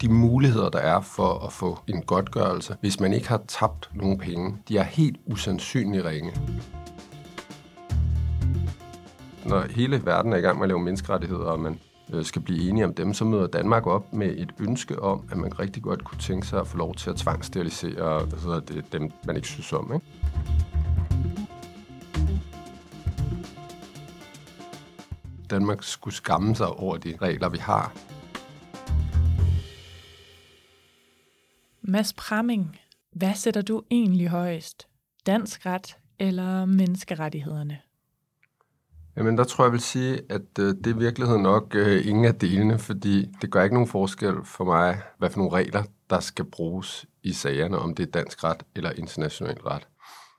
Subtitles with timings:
[0.00, 4.18] de muligheder, der er for at få en godtgørelse, hvis man ikke har tabt nogen
[4.18, 6.32] penge, de er helt usandsynligt ringe.
[9.44, 11.78] Når hele verden er i gang med at lave menneskerettigheder, og man
[12.12, 15.36] øh, skal blive enige om dem, så møder Danmark op med et ønske om, at
[15.36, 18.60] man rigtig godt kunne tænke sig at få lov til at tvangssterilisere altså, hvad hedder
[18.60, 19.92] det, dem, man ikke synes om.
[19.94, 20.06] Ikke?
[25.50, 27.92] Danmark skulle skamme sig over de regler, vi har.
[31.88, 32.76] Mads Pramming,
[33.12, 34.86] hvad sætter du egentlig højest?
[35.26, 37.78] Dansk ret eller menneskerettighederne?
[39.16, 42.24] Jamen, der tror jeg vil sige, at øh, det er i virkeligheden nok øh, ingen
[42.24, 46.20] af delene, fordi det gør ikke nogen forskel for mig, hvad for nogle regler, der
[46.20, 49.88] skal bruges i sagerne, om det er dansk ret eller international ret.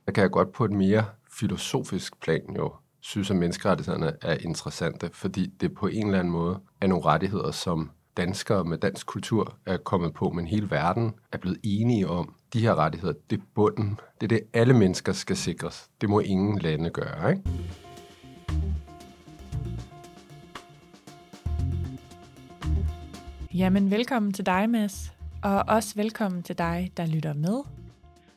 [0.05, 1.05] Der kan jeg godt på et mere
[1.39, 6.59] filosofisk plan jo synes, at menneskerettighederne er interessante, fordi det på en eller anden måde
[6.81, 11.37] er nogle rettigheder, som danskere med dansk kultur er kommet på, men hele verden er
[11.37, 12.33] blevet enige om.
[12.53, 13.99] De her rettigheder, det er bunden.
[14.21, 15.89] Det er det, alle mennesker skal sikres.
[16.01, 17.43] Det må ingen lande gøre, ikke?
[23.53, 25.13] Jamen, velkommen til dig, Mads.
[25.43, 27.61] Og også velkommen til dig, der lytter med.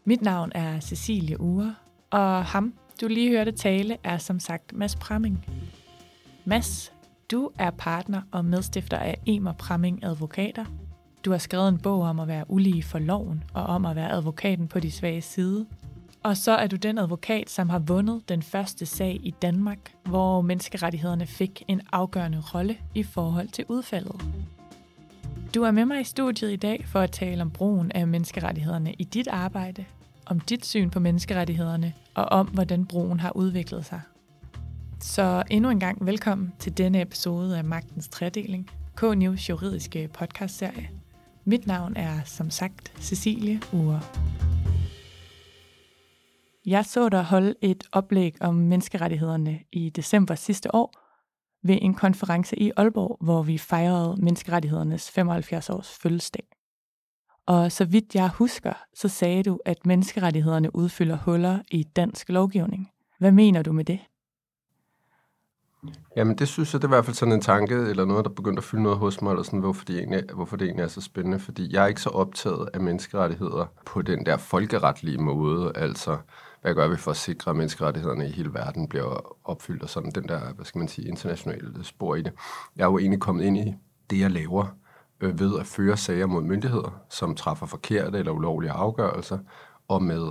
[0.04, 1.74] Mit navn er Cecilie Ure,
[2.10, 5.46] og ham, du lige hørte tale, er som sagt Mads Pramming.
[6.44, 6.92] Mads,
[7.30, 10.64] du er partner og medstifter af Emer Pramming Advokater.
[11.24, 14.10] Du har skrevet en bog om at være ulige for loven og om at være
[14.10, 15.66] advokaten på de svage side.
[16.22, 20.40] Og så er du den advokat, som har vundet den første sag i Danmark, hvor
[20.40, 24.24] menneskerettighederne fik en afgørende rolle i forhold til udfaldet.
[25.54, 28.92] Du er med mig i studiet i dag for at tale om brugen af menneskerettighederne
[28.92, 29.84] i dit arbejde,
[30.26, 34.00] om dit syn på menneskerettighederne og om, hvordan brugen har udviklet sig.
[35.02, 40.90] Så endnu en gang velkommen til denne episode af Magtens Tredeling, K-News juridiske podcastserie.
[41.44, 44.00] Mit navn er som sagt Cecilie Ure.
[46.66, 50.92] Jeg så dig holde et oplæg om menneskerettighederne i december sidste år
[51.66, 56.44] ved en konference i Aalborg, hvor vi fejrede menneskerettighedernes 75 års fødselsdag.
[57.46, 62.90] Og så vidt jeg husker, så sagde du, at menneskerettighederne udfylder huller i dansk lovgivning.
[63.18, 64.00] Hvad mener du med det?
[66.16, 68.30] Jamen det synes jeg, det er i hvert fald sådan en tanke, eller noget, der
[68.30, 70.88] begyndte at fylde noget hos mig, eller sådan, hvorfor, det egentlig, hvorfor det egentlig er
[70.88, 71.38] så spændende.
[71.38, 76.18] Fordi jeg er ikke så optaget af menneskerettigheder på den der folkeretlige måde, altså
[76.62, 80.10] hvad gør vi for at sikre, at menneskerettighederne i hele verden bliver opfyldt, og sådan
[80.10, 82.32] den der, hvad skal man sige, internationale spor i det.
[82.76, 83.74] Jeg er jo egentlig kommet ind i
[84.10, 84.66] det, jeg laver,
[85.20, 89.38] øh, ved at føre sager mod myndigheder, som træffer forkerte eller ulovlige afgørelser,
[89.88, 90.28] og med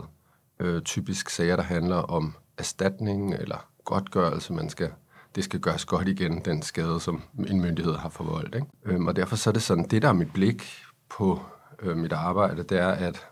[0.59, 4.91] øh, typisk sager, der handler om erstatning eller godtgørelse, man skal
[5.35, 8.55] det skal gøres godt igen, den skade, som en myndighed har forvoldt.
[8.55, 8.67] Ikke?
[8.85, 10.63] Øhm, og derfor så er det sådan, det der er mit blik
[11.09, 11.41] på
[11.81, 13.27] øh, mit arbejde, det er at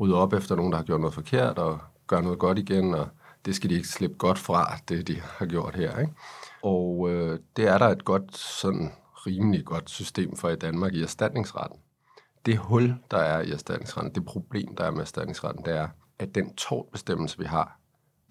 [0.00, 3.08] rydde op efter nogen, der har gjort noget forkert, og gøre noget godt igen, og
[3.44, 5.98] det skal de ikke slippe godt fra, det de har gjort her.
[5.98, 6.12] Ikke?
[6.62, 8.92] Og øh, det er der et godt, sådan
[9.26, 11.78] rimelig godt system for i Danmark i erstatningsretten.
[12.46, 16.34] Det hul, der er i erstatningsretten, det problem, der er med erstatningsretten, det er, at
[16.34, 17.78] den tårtbestemmelse, vi har,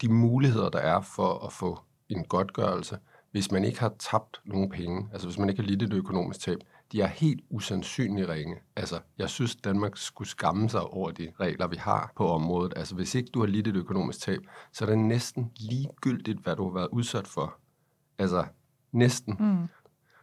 [0.02, 2.98] de muligheder, der er for at få en godtgørelse,
[3.32, 6.40] hvis man ikke har tabt nogen penge, altså hvis man ikke har lidt et økonomisk
[6.40, 6.58] tab,
[6.92, 8.56] de er helt usandsynligt ringe.
[8.76, 12.74] Altså, jeg synes, Danmark skulle skamme sig over de regler, vi har på området.
[12.76, 14.40] Altså, hvis ikke du har lidt et økonomisk tab,
[14.74, 17.58] så er det næsten ligegyldigt, hvad du har været udsat for.
[18.18, 18.46] Altså,
[18.92, 19.36] næsten.
[19.40, 19.68] Mm.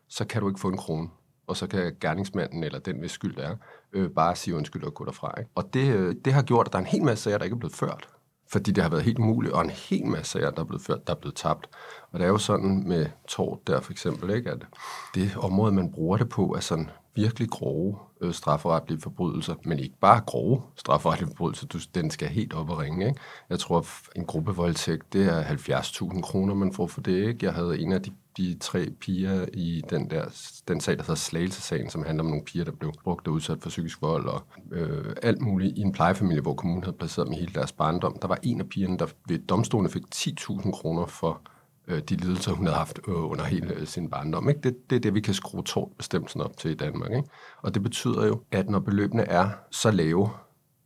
[0.08, 1.08] Så kan du ikke få en krone.
[1.46, 3.56] Og så kan gerningsmanden, eller den, hvis skyld er,
[3.92, 5.34] øh, bare sige undskyld og gå derfra.
[5.38, 5.50] Ikke?
[5.54, 7.54] Og det, øh, det har gjort, at der er en hel masse sager, der ikke
[7.54, 8.15] er blevet ført
[8.48, 11.06] fordi det har været helt umuligt, og en hel masse sager, der er blevet ført,
[11.06, 11.66] der er blevet tabt.
[12.12, 14.66] Og det er jo sådan med tort der for eksempel, ikke, at
[15.14, 19.96] det område, man bruger det på, er sådan virkelig grove øh, strafferetlige forbrydelser, men ikke
[20.00, 23.08] bare grove strafferetlige forbrydelser, du, den skal helt op og ringe.
[23.08, 23.20] Ikke?
[23.50, 23.86] Jeg tror,
[24.16, 27.28] en gruppevoldtægt, det er 70.000 kroner, man får for det.
[27.28, 27.46] Ikke?
[27.46, 30.24] Jeg havde en af de de tre piger i den der
[30.68, 33.62] den sag, der hedder Slagelse-sagen, som handler om nogle piger, der blev brugt og udsat
[33.62, 37.32] for psykisk vold og øh, alt muligt i en plejefamilie, hvor kommunen havde placeret dem
[37.32, 38.18] i hele deres barndom.
[38.22, 41.40] Der var en af pigerne, der ved domstolen fik 10.000 kroner for
[41.88, 44.48] øh, de lidelser, hun havde haft øh, under hele øh, sin barndom.
[44.48, 44.60] Ikke?
[44.60, 47.10] Det, det er det, vi kan skrue tårtbestemmelsen op til i Danmark.
[47.10, 47.28] Ikke?
[47.62, 50.30] Og det betyder jo, at når beløbene er så lave,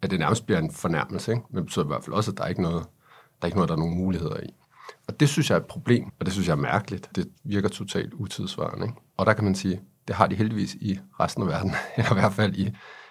[0.02, 1.42] at det nærmest bliver en fornærmelse, ikke?
[1.50, 2.82] men det betyder i hvert fald også, at der er ikke noget,
[3.40, 4.54] der er ikke noget, der er nogen muligheder i.
[5.10, 7.10] Og det synes jeg er et problem, og det synes jeg er mærkeligt.
[7.14, 8.86] Det virker totalt utidsvarende.
[8.86, 8.98] Ikke?
[9.16, 12.14] Og der kan man sige, det har de heldigvis i resten af verden, eller i
[12.14, 12.70] hvert fald i,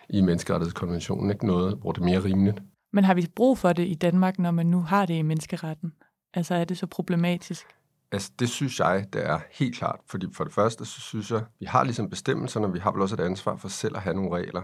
[0.10, 1.32] i menneskerettighedskonventionen.
[1.32, 2.60] Ikke noget, hvor det er mere rimeligt.
[2.94, 5.94] Men har vi brug for det i Danmark, når man nu har det i menneskeretten?
[6.34, 7.66] Altså er det så problematisk?
[8.12, 10.00] Altså, det synes jeg, det er helt klart.
[10.10, 13.16] Fordi for det første, så synes jeg, vi har ligesom bestemmelserne, vi har vel også
[13.16, 14.62] et ansvar for selv at have nogle regler.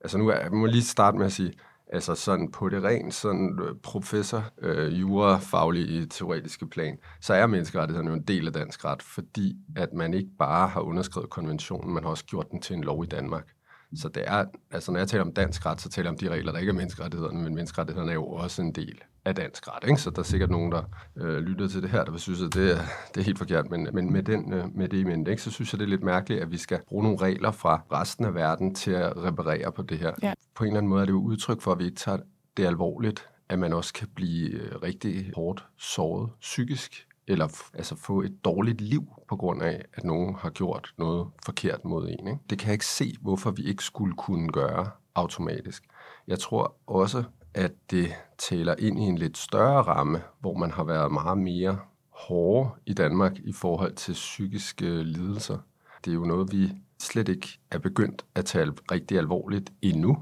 [0.00, 1.52] Altså nu er, jeg må lige starte med at sige,
[1.92, 7.46] altså sådan på det rent sådan øh, professor, øh, jurafaglig i teoretiske plan, så er
[7.46, 11.94] menneskerettighederne jo en del af dansk ret, fordi at man ikke bare har underskrevet konventionen,
[11.94, 13.48] man har også gjort den til en lov i Danmark.
[13.96, 16.28] Så det er, altså når jeg taler om dansk ret, så taler jeg om de
[16.28, 19.88] regler, der ikke er menneskerettighederne, men menneskerettighederne er jo også en del af dansk ret.
[19.88, 20.00] Ikke?
[20.00, 20.82] Så der er sikkert nogen, der
[21.16, 22.82] øh, lytter til det her, der vil synes, at det er,
[23.14, 23.70] det er helt forkert.
[23.70, 25.42] Men, men med, den, øh, med det i mente, ikke?
[25.42, 28.24] så synes jeg, det er lidt mærkeligt, at vi skal bruge nogle regler fra resten
[28.24, 30.12] af verden til at reparere på det her.
[30.22, 30.32] Ja.
[30.54, 32.18] På en eller anden måde er det jo udtryk for, at vi ikke tager
[32.56, 38.22] det alvorligt, at man også kan blive øh, rigtig hårdt såret psykisk eller altså få
[38.22, 42.28] et dårligt liv på grund af, at nogen har gjort noget forkert mod en.
[42.28, 42.38] Ikke?
[42.50, 45.84] Det kan jeg ikke se, hvorfor vi ikke skulle kunne gøre automatisk.
[46.26, 47.24] Jeg tror også,
[47.54, 51.78] at det taler ind i en lidt større ramme, hvor man har været meget mere
[52.10, 55.58] hårde i Danmark i forhold til psykiske lidelser.
[56.04, 60.18] Det er jo noget, vi slet ikke er begyndt at tale rigtig alvorligt endnu.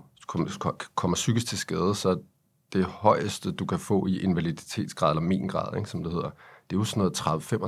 [0.94, 2.20] Kommer psykisk til skade, så
[2.72, 6.30] det højeste, du kan få i invaliditetsgrad, eller mengrad, ikke, som det hedder,
[6.70, 7.20] det er jo sådan noget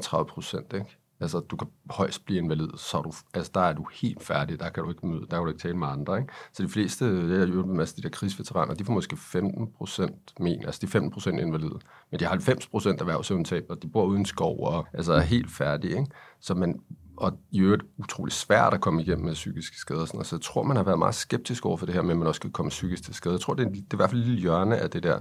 [0.05, 0.97] 30-35 procent, ikke?
[1.21, 4.61] Altså, du kan højst blive invalid, så er du, altså, der er du helt færdig,
[4.61, 6.33] der kan du ikke møde, der kan du ikke tale med andre, ikke?
[6.53, 9.73] Så de fleste, det er jo en masse de der krigsveteraner, de får måske 15
[9.77, 11.79] procent men, altså de 15 procent invalide,
[12.11, 15.51] men de har 90 procent erhvervsevntab, og de bor uden skov, og altså er helt
[15.51, 16.11] færdige, ikke?
[16.41, 16.81] Så man,
[17.17, 20.05] og i øvrigt utrolig svært at komme igennem med psykiske skader.
[20.05, 22.19] Sådan, så jeg tror, man har været meget skeptisk over for det her med, at
[22.19, 23.35] man også kan komme psykisk til skade.
[23.35, 25.21] Jeg tror, det er, det er i hvert fald et lille hjørne af det der.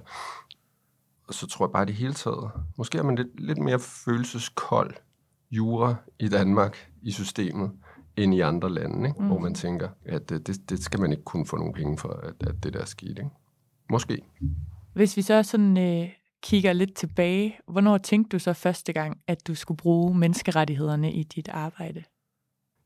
[1.30, 2.52] Og så tror jeg bare det hele taget.
[2.78, 4.94] Måske er man lidt, lidt mere følelseskold
[5.52, 7.72] jura i Danmark i systemet,
[8.18, 9.22] end i andre lande, ikke?
[9.22, 9.28] Mm.
[9.28, 12.10] hvor man tænker, at det, det, det skal man ikke kunne få nogle penge for,
[12.10, 13.10] at, at det der er sket.
[13.10, 13.30] Ikke?
[13.90, 14.22] Måske.
[14.94, 16.10] Hvis vi så sådan øh,
[16.44, 21.24] kigger lidt tilbage, hvornår tænkte du så første gang, at du skulle bruge menneskerettighederne i
[21.24, 22.04] dit arbejde?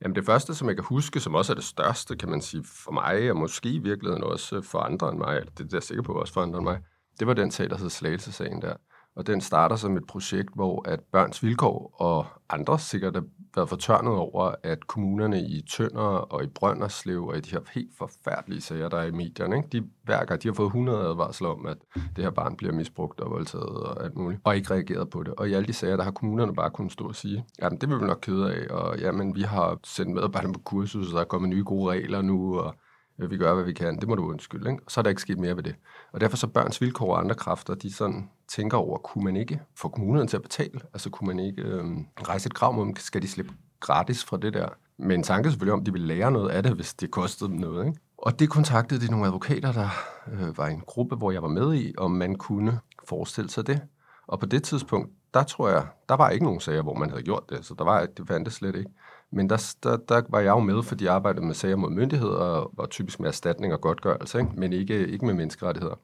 [0.01, 2.63] Jamen det første, som jeg kan huske, som også er det største, kan man sige,
[2.63, 6.03] for mig, og måske i virkeligheden også for andre end mig, det er jeg sikker
[6.03, 6.79] på også for andre end mig,
[7.19, 8.73] det var den sag, der hed Slagelse-sagen der.
[9.15, 13.23] Og den starter som et projekt, hvor at Børns Vilkår og andre sikkert har
[13.55, 17.97] været fortørnet over, at kommunerne i Tønder og i Brønderslev og i de her helt
[17.97, 19.67] forfærdelige sager, der er i medierne, ikke?
[19.71, 21.77] de hver gang de har fået 100 advarsler om, at
[22.15, 25.33] det her barn bliver misbrugt og voldtaget og alt muligt, og ikke reageret på det.
[25.33, 27.89] Og i alle de sager, der har kommunerne bare kunnet stå og sige, ja, det
[27.89, 31.21] vil vi nok kede af, og jamen, vi har sendt medarbejderne på kursus, og der
[31.21, 32.75] er kommet nye gode regler nu, og
[33.19, 34.71] Øh, vi gør, hvad vi kan, det må du undskylde.
[34.71, 34.83] Ikke?
[34.85, 35.75] Og så er der ikke sket mere ved det.
[36.11, 39.61] Og derfor så børns vilkår og andre kræfter, de sådan tænker over, kunne man ikke
[39.77, 40.79] få kommunerne til at betale?
[40.93, 41.85] Altså kunne man ikke øh,
[42.27, 42.95] rejse et krav mod dem?
[42.95, 44.69] Skal de slippe gratis fra det der?
[44.97, 47.59] Men en tanke selvfølgelig om, de ville lære noget af det, hvis det kostede dem
[47.59, 47.85] noget.
[47.87, 47.99] Ikke?
[48.17, 49.89] Og det kontaktede de nogle advokater, der
[50.31, 53.81] øh, var en gruppe, hvor jeg var med i, om man kunne forestille sig det.
[54.27, 57.23] Og på det tidspunkt, der tror jeg, der var ikke nogen sager, hvor man havde
[57.23, 58.91] gjort det, så der var, det fandtes slet ikke.
[59.33, 62.35] Men der, der, der var jeg jo med, fordi jeg arbejdede med sager mod myndigheder,
[62.35, 64.51] og, og typisk med erstatning og godtgørelse, ikke?
[64.57, 65.95] men ikke, ikke med menneskerettigheder.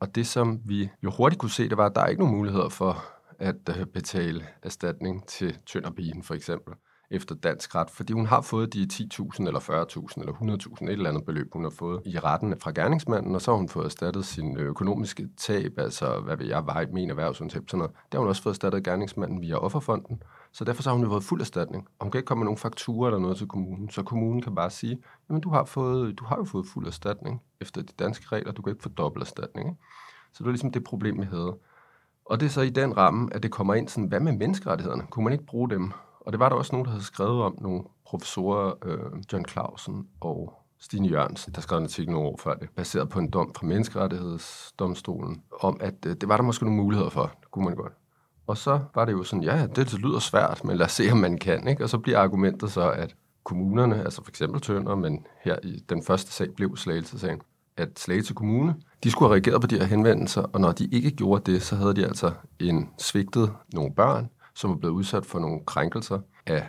[0.00, 2.36] Og det, som vi jo hurtigt kunne se, det var, at der er ikke nogen
[2.36, 3.04] muligheder for
[3.38, 6.74] at øh, betale erstatning til Tønderbigen, for eksempel,
[7.10, 11.10] efter dansk ret, fordi hun har fået de 10.000 eller 40.000 eller 100.000, et eller
[11.10, 14.24] andet beløb, hun har fået i retten fra gerningsmanden, og så har hun fået erstattet
[14.24, 17.92] sin økonomiske tab, altså hvad vil jeg, vej, men erhvervsundtab, sådan noget.
[17.92, 20.22] Det har hun også fået erstattet gerningsmanden via offerfonden,
[20.52, 21.88] så derfor så har hun jo fået fuld erstatning.
[21.98, 23.90] Og hun kan ikke komme med nogen fakturer eller noget til kommunen.
[23.90, 27.42] Så kommunen kan bare sige, jamen du har, fået, du har jo fået fuld erstatning
[27.60, 28.52] efter de danske regler.
[28.52, 29.68] Du kan ikke få dobbelt erstatning.
[29.68, 29.80] Ikke?
[30.32, 31.56] Så det var ligesom det problem, vi havde.
[32.24, 35.06] Og det er så i den ramme, at det kommer ind sådan, hvad med menneskerettighederne?
[35.10, 35.92] Kunne man ikke bruge dem?
[36.20, 40.08] Og det var der også nogen, der havde skrevet om, nogle professorer, øh, John Clausen
[40.20, 43.54] og Stine Jørgensen, der skrev en artikel nogle år før det, baseret på en dom
[43.54, 47.22] fra Menneskerettighedsdomstolen, om at øh, det var der måske nogle muligheder for.
[47.40, 47.92] Det kunne man godt.
[48.48, 51.18] Og så var det jo sådan, ja, det lyder svært, men lad os se, om
[51.18, 51.68] man kan.
[51.68, 51.84] Ikke?
[51.84, 53.14] Og så bliver argumentet så, at
[53.44, 57.40] kommunerne, altså for eksempel Tønder, men her i den første sag blev Slagelse-sagen,
[57.76, 58.74] at Slagelse Kommune,
[59.04, 61.76] de skulle have reageret på de her henvendelser, og når de ikke gjorde det, så
[61.76, 66.68] havde de altså en svigtet nogle børn, som var blevet udsat for nogle krænkelser af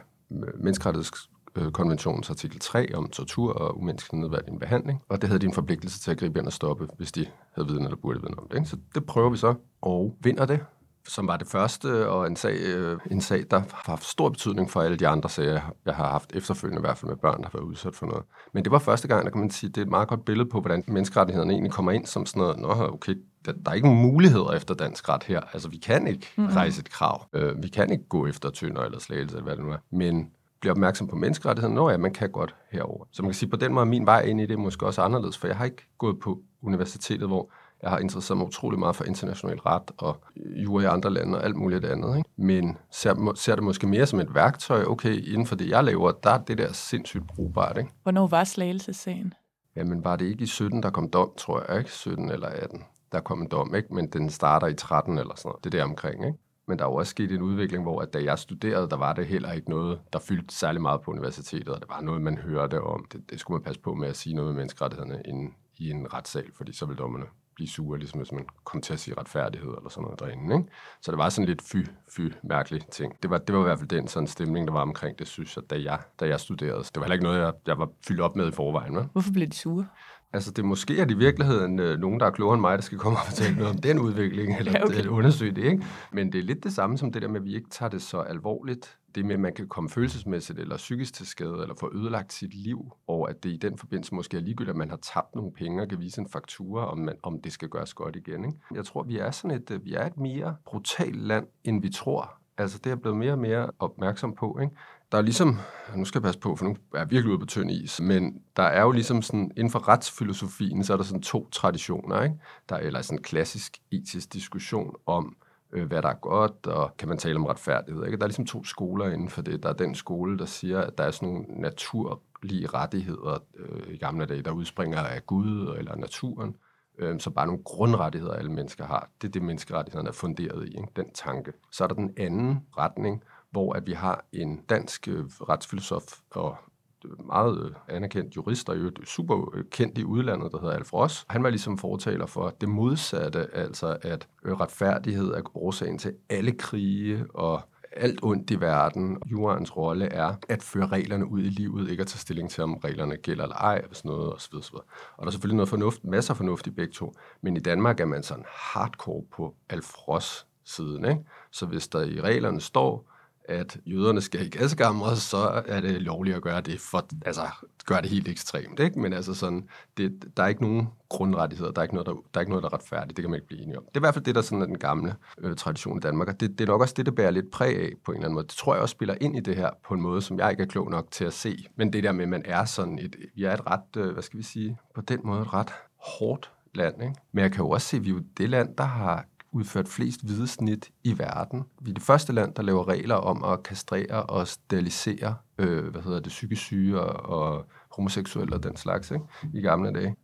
[0.59, 5.99] menneskerettighedskonventionens artikel 3 om tortur og umenneskelig nedværdigende behandling, og det havde de en forpligtelse
[5.99, 8.57] til at gribe ind og stoppe, hvis de havde viden eller burde vide om det.
[8.57, 8.69] Ikke?
[8.69, 10.59] Så det prøver vi så, og vinder det,
[11.07, 14.69] som var det første, og en sag, øh, en sag, der har haft stor betydning
[14.69, 17.43] for alle de andre sager, jeg har haft efterfølgende, i hvert fald med børn, der
[17.43, 18.23] har været udsat for noget.
[18.53, 20.49] Men det var første gang, der kan man sige, det er et meget godt billede
[20.49, 23.15] på, hvordan menneskerettighederne egentlig kommer ind som sådan noget, nå, okay,
[23.45, 25.41] der, der er ikke muligheder efter dansk ret her.
[25.53, 26.53] Altså, vi kan ikke mm-hmm.
[26.53, 27.25] rejse et krav.
[27.33, 29.77] Øh, vi kan ikke gå efter tynder eller slagelse, eller hvad det nu er.
[29.91, 33.05] Men bliver opmærksom på menneskerettigheden, når ja, man kan godt herover.
[33.11, 35.37] Så man kan sige, på den måde min vej ind i det måske også anderledes,
[35.37, 37.51] for jeg har ikke gået på universitetet, hvor
[37.81, 41.43] Jeg har interesseret mig utrolig meget for international ret og jura i andre lande og
[41.45, 42.17] alt muligt andet.
[42.17, 42.29] Ikke?
[42.37, 44.83] Men ser, ser det måske mere som et værktøj.
[44.83, 47.77] Okay, inden for det, jeg laver, der er det der sindssygt brugbart.
[47.77, 47.89] Ikke?
[48.03, 49.33] Hvornår var slagelsesagen?
[49.75, 51.91] Jamen var det ikke i 17, der kom dom, tror jeg, ikke?
[51.91, 53.93] 17 eller 18, der kom en dom, ikke?
[53.93, 55.63] Men den starter i 13 eller sådan noget.
[55.63, 56.37] Det der omkring, ikke?
[56.67, 59.13] Men der er jo også sket en udvikling, hvor at da jeg studerede, der var
[59.13, 62.37] det heller ikke noget, der fyldte særlig meget på universitetet, og det var noget, man
[62.37, 63.05] hørte om.
[63.11, 66.13] Det, det skulle man passe på med at sige noget med menneskerettighederne inden, i en
[66.13, 67.25] retssal, fordi så vil dommerne
[67.59, 70.55] blive sure, ligesom hvis man kom til at sige retfærdighed eller sådan noget derinde.
[70.55, 70.69] Ikke?
[71.01, 71.77] Så det var sådan lidt fy,
[72.15, 73.13] fy mærkelig ting.
[73.23, 75.55] Det var, det var i hvert fald den sådan stemning, der var omkring det, synes
[75.55, 76.83] jeg, da jeg, da jeg studerede.
[76.83, 78.93] Det var heller ikke noget, jeg, jeg var fyldt op med i forvejen.
[78.93, 79.05] Med.
[79.11, 79.87] Hvorfor blev de sure?
[80.33, 82.81] Altså, det måske er det i virkeligheden øh, nogen, der er klogere end mig, der
[82.81, 85.05] skal komme og fortælle noget om den udvikling, eller ja, okay.
[85.05, 85.85] undersøge det, ikke?
[86.11, 88.01] Men det er lidt det samme som det der med, at vi ikke tager det
[88.01, 88.97] så alvorligt.
[89.15, 92.53] Det med, at man kan komme følelsesmæssigt eller psykisk til skade, eller få ødelagt sit
[92.53, 95.51] liv, og at det i den forbindelse måske er ligegyldigt, at man har tabt nogle
[95.51, 98.45] penge og kan vise en faktura, om, man, om det skal gøres godt igen.
[98.45, 98.57] Ikke?
[98.75, 101.89] Jeg tror, vi er sådan et, øh, vi er et mere brutalt land, end vi
[101.89, 102.33] tror.
[102.57, 104.75] Altså, det er blevet mere og mere opmærksom på, ikke?
[105.11, 105.57] Der er ligesom,
[105.95, 108.41] nu skal jeg passe på, for nu er jeg virkelig ude på tynd is, men
[108.55, 112.35] der er jo ligesom sådan, inden for retsfilosofien, så er der sådan to traditioner, ikke?
[112.69, 115.37] Der er eller sådan en klassisk etisk diskussion om,
[115.71, 118.17] øh, hvad der er godt, og kan man tale om retfærdighed, ikke?
[118.17, 119.63] Der er ligesom to skoler inden for det.
[119.63, 123.97] Der er den skole, der siger, at der er sådan nogle naturlige rettigheder øh, i
[123.97, 126.55] gamle dage, der udspringer af Gud eller naturen,
[126.99, 129.09] øh, så bare nogle grundrettigheder, alle mennesker har.
[129.21, 130.91] Det er det, menneskerettighederne er funderet i, ikke?
[130.95, 131.51] den tanke.
[131.71, 136.57] Så er der den anden retning, hvor at vi har en dansk øh, retsfilosof og
[137.05, 140.93] øh, meget øh, anerkendt jurist, og jo super øh, kendt i udlandet, der hedder Alf
[140.93, 141.25] Ross.
[141.29, 147.25] Han var ligesom fortaler for det modsatte, altså at retfærdighed er årsagen til alle krige
[147.33, 149.17] og alt ondt i verden.
[149.31, 152.73] Jurens rolle er at føre reglerne ud i livet, ikke at tage stilling til, om
[152.73, 154.55] reglerne gælder eller ej, og sådan noget, osv.
[154.55, 154.75] osv.
[154.75, 154.85] Og
[155.19, 158.05] der er selvfølgelig noget fornuft, masser af fornuft i begge to, men i Danmark er
[158.05, 161.21] man sådan hardcore på Alf Ross siden, ikke?
[161.51, 163.08] Så hvis der i reglerne står,
[163.49, 167.41] at jøderne skal i gaskammer, så er det lovligt at gøre det, for, altså
[167.85, 168.99] gøre det helt ekstremt, ikke?
[168.99, 172.19] Men altså sådan, det, der er ikke nogen grundrettigheder, der er ikke noget, der, der,
[172.33, 173.83] er ikke noget, der er retfærdigt, det kan man ikke blive enige om.
[173.83, 176.27] Det er i hvert fald det, der sådan er den gamle øh, tradition i Danmark,
[176.27, 178.25] og det, det er nok også det, der bærer lidt præg af på en eller
[178.25, 178.47] anden måde.
[178.47, 180.63] Det tror jeg også spiller ind i det her på en måde, som jeg ikke
[180.63, 181.67] er klog nok til at se.
[181.75, 184.23] Men det der med, at man er sådan et, vi er et ret, øh, hvad
[184.23, 187.15] skal vi sige, på den måde et ret hårdt land, ikke?
[187.31, 189.87] Men jeg kan jo også se, at vi er jo det land, der har udført
[189.87, 191.63] flest hvide snit i verden.
[191.81, 196.01] Vi er det første land, der laver regler om at kastrere og sterilisere øh, hvad
[196.01, 199.25] hedder det, psykisk syge og, og homoseksuelle og den slags ikke?
[199.53, 200.15] i gamle dage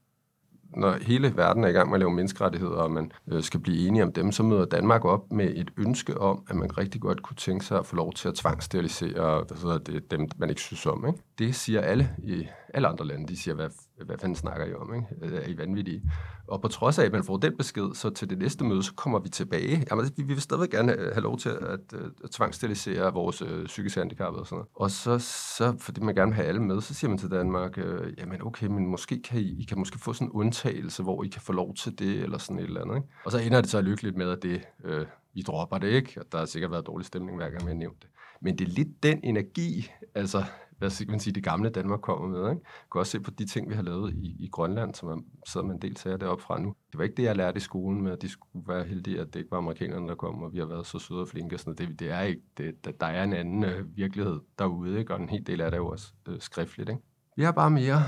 [0.76, 3.88] når hele verden er i gang med at lave menneskerettigheder, og man øh, skal blive
[3.88, 7.24] enige om dem, så møder Danmark op med et ønske om, at man rigtig godt
[7.24, 10.62] kunne tænke sig at få lov til at tvangsterilisere hvad hedder det, dem, man ikke
[10.62, 11.08] synes om.
[11.08, 11.20] Ikke?
[11.40, 13.28] Det siger alle i alle andre lande.
[13.28, 13.70] De siger, hvad,
[14.06, 14.94] hvad fanden snakker I om?
[14.96, 15.08] Ikke?
[15.22, 16.12] Øh, er I vanvittige?
[16.48, 18.94] Og på trods af, at man får den besked, så til det næste møde, så
[18.94, 19.86] kommer vi tilbage.
[19.90, 21.80] Jamen, altså, vi, vi vil stadig gerne have lov til at, at,
[22.24, 24.70] at tvangssterilisere vores øh, psykisk handicappede og sådan noget.
[24.76, 25.20] Og så,
[25.58, 28.42] så, fordi man gerne vil have alle med, så siger man til Danmark, øh, jamen
[28.42, 31.42] okay, men måske kan I, I kan måske få sådan en undtagelse, hvor I kan
[31.42, 32.96] få lov til det, eller sådan et eller andet.
[32.96, 33.08] Ikke?
[33.26, 36.26] Og så ender det så lykkeligt med, at det, øh, vi dropper det ikke, og
[36.32, 38.10] der har sikkert været dårlig stemning hver gang, jeg nævnt det.
[38.42, 40.44] Men det er lidt den energi, altså
[40.78, 42.40] hvad man sige, det gamle Danmark kommer med.
[42.40, 42.50] Ikke?
[42.50, 45.26] Jeg kan også se på de ting, vi har lavet i, i Grønland, som man
[45.48, 46.76] sidder med en del sager deroppe fra nu.
[46.92, 49.34] Det var ikke det, jeg lærte i skolen med, at de skulle være heldige, at
[49.34, 51.58] det ikke var amerikanerne, der kom, og vi har været så søde og flinke.
[51.58, 55.14] Sådan, det, det er ikke, det, der er en anden øh, virkelighed derude, ikke?
[55.14, 56.90] og en hel del af det er jo også øh, skriftligt.
[56.90, 57.02] Ikke?
[57.36, 58.04] Vi er bare mere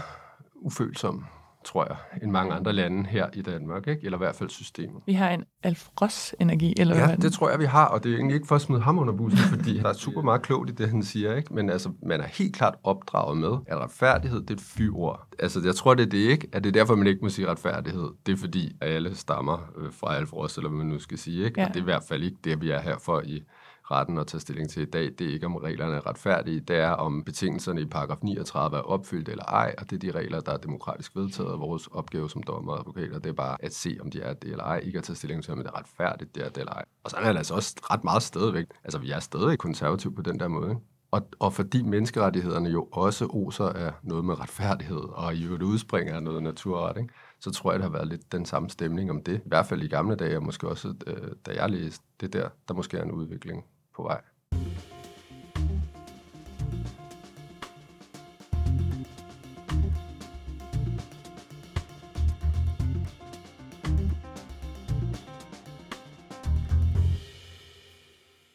[0.56, 1.26] ufølsomme
[1.68, 4.02] tror jeg, end mange andre lande her i Danmark, ikke?
[4.06, 5.02] eller i hvert fald systemet.
[5.06, 7.18] Vi har en Alf Ross-energi, eller Ja, hvad?
[7.18, 9.14] det tror jeg, vi har, og det er egentlig ikke for at smide ham under
[9.14, 11.54] bussen, fordi der er super meget klogt i det, han siger, ikke?
[11.54, 15.28] men altså, man er helt klart opdraget med, at retfærdighed, det er et fyord.
[15.40, 17.48] Altså, jeg tror, det er det ikke, at det er derfor, man ikke må sige
[17.48, 18.10] retfærdighed.
[18.26, 21.46] Det er fordi, alle stammer øh, fra Alf Ross, eller hvad man nu skal sige,
[21.46, 21.62] ikke?
[21.62, 21.68] Ja.
[21.68, 23.44] og det er i hvert fald ikke det, vi er her for i
[23.92, 26.76] retten at tage stilling til i dag, det er ikke om reglerne er retfærdige, det
[26.76, 30.40] er om betingelserne i paragraf 39 er opfyldt eller ej, og det er de regler,
[30.40, 33.74] der er demokratisk vedtaget, og vores opgave som dommer og advokater, det er bare at
[33.74, 35.80] se, om de er det eller ej, ikke at tage stilling til, om det er
[35.80, 36.86] retfærdigt, det er det eller ej.
[37.04, 38.66] Og sådan er det altså også ret meget stadigvæk.
[38.84, 40.70] Altså, vi er stadig konservative på den der måde.
[40.70, 40.82] Ikke?
[41.12, 46.16] Og, og fordi menneskerettighederne jo også oser af noget med retfærdighed, og i øvrigt udspringer
[46.16, 47.14] af noget naturret, ikke?
[47.40, 49.38] så tror jeg, det har været lidt den samme stemning om det.
[49.46, 52.50] I hvert fald i gamle dage, og måske også øh, da jeg læste det der,
[52.68, 53.66] der måske er en udvikling
[53.98, 54.22] på vej.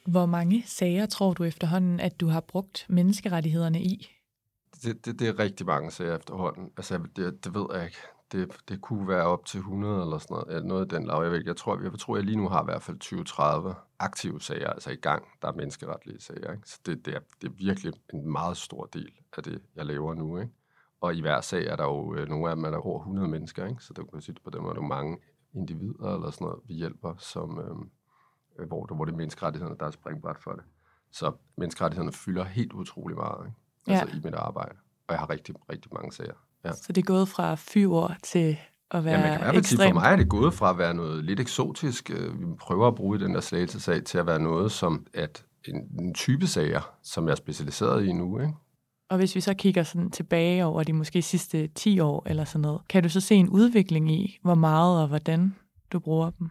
[0.07, 4.11] Hvor mange sager tror du efterhånden, at du har brugt menneskerettighederne i?
[4.83, 6.71] Det, det, det er rigtig mange sager efterhånden.
[6.77, 7.99] Altså, det, det ved jeg ikke
[8.33, 11.23] det, det kunne være op til 100 eller sådan noget, noget af den lav.
[11.23, 14.41] Jeg, ved, jeg, tror, jeg tror, jeg lige nu har i hvert fald 20-30 aktive
[14.41, 16.53] sager, altså i gang, der er menneskeretlige sager.
[16.53, 16.69] Ikke?
[16.69, 20.15] Så det, det, er, det er virkelig en meget stor del af det, jeg laver
[20.15, 20.39] nu.
[20.39, 20.53] Ikke?
[21.01, 23.29] Og i hver sag er der jo, øh, nogle af dem er der over 100
[23.29, 23.85] mennesker, ikke?
[23.85, 25.19] så det kan sige, på dem er der mange
[25.55, 27.91] individer eller sådan noget, vi hjælper, som, øhm,
[28.59, 30.65] øh, hvor, hvor det er menneskerettighederne, der er springbræt for det.
[31.13, 33.57] Så menneskerettighederne fylder helt utrolig meget ikke?
[33.87, 34.19] Altså ja.
[34.19, 34.79] i mit arbejde.
[35.09, 36.35] Og jeg har rigtig, rigtig mange sager.
[36.65, 36.73] Ja.
[36.73, 38.59] Så det er gået fra fyr til
[38.93, 40.79] at være ja, man kan i hvert sige, for mig er det gået fra at
[40.79, 42.11] være noget lidt eksotisk.
[42.11, 46.05] Øh, vi prøver at bruge den der slagelsesag til at være noget som at en,
[46.05, 48.39] en type sager, som jeg er specialiseret i nu.
[48.39, 48.53] Ikke?
[49.11, 52.61] Og hvis vi så kigger sådan tilbage over de måske sidste 10 år eller sådan
[52.61, 55.55] noget, kan du så se en udvikling i, hvor meget og hvordan
[55.93, 56.51] du bruger dem?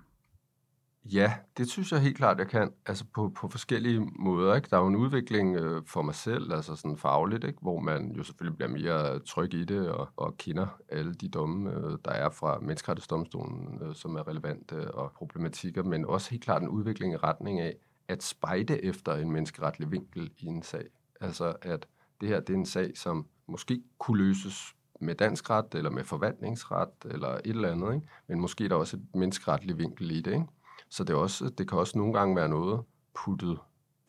[1.06, 2.74] Ja, det synes jeg helt klart, jeg kan.
[2.86, 4.56] Altså på, på forskellige måder.
[4.56, 4.68] Ikke?
[4.70, 7.60] Der er jo en udvikling øh, for mig selv, altså sådan fagligt, ikke?
[7.62, 11.72] hvor man jo selvfølgelig bliver mere tryg i det og, og kender alle de domme,
[11.72, 16.62] øh, der er fra menneskerettighedsdomstolen, øh, som er relevante og problematikker, men også helt klart
[16.62, 17.76] en udvikling i retning af
[18.08, 20.86] at spejde efter en menneskeretlig vinkel i en sag.
[21.22, 21.88] Altså at
[22.22, 26.04] det her det er en sag, som måske kunne løses med dansk ret, eller med
[26.04, 28.08] forvaltningsret, eller et eller andet, ikke?
[28.28, 30.32] men måske er der også et menneskeretlig vinkel i det.
[30.34, 30.46] Ikke?
[30.90, 32.82] Så det, er også, det kan også nogle gange være noget
[33.14, 33.60] puttet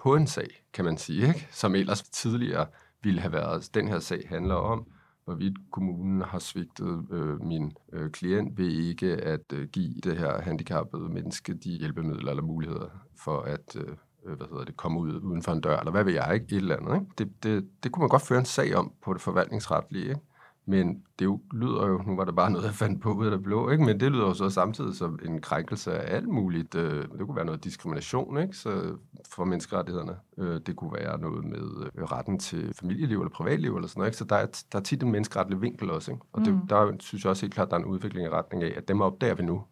[0.02, 1.48] på en sag, kan man sige, ikke?
[1.50, 2.66] som ellers tidligere
[3.02, 3.70] ville have været.
[3.74, 4.86] Den her sag handler om,
[5.24, 10.40] hvorvidt kommunen har svigtet øh, min øh, klient ved ikke at øh, give det her
[10.40, 15.20] handicappede menneske de hjælpemidler eller muligheder for at øh, øh hvad hedder det, komme ud
[15.20, 16.46] uden for en dør, eller hvad ved jeg, ikke?
[16.56, 16.94] et eller andet.
[16.94, 17.06] Ikke?
[17.18, 20.20] Det, det, det kunne man godt føre en sag om på det forvaltningsretlige, ikke?
[20.66, 23.30] Men det jo, lyder jo, nu var det bare noget, jeg fandt på ud af
[23.30, 23.84] det blå, ikke?
[23.84, 26.74] men det lyder jo så samtidig som en krænkelse af alt muligt.
[26.74, 28.56] Øh, det kunne være noget diskrimination ikke?
[28.56, 28.96] Så
[29.30, 30.16] for menneskerettighederne.
[30.38, 34.08] Øh, det kunne være noget med øh, retten til familieliv eller privatliv eller sådan noget.
[34.08, 34.18] Ikke?
[34.18, 36.10] Så der er, der er tit en menneskeretlig vinkel også.
[36.10, 36.24] Ikke?
[36.32, 36.66] Og det, mm.
[36.66, 39.00] der synes jeg også helt klart, der er en udvikling i retning af, at dem
[39.00, 39.62] opdager vi nu.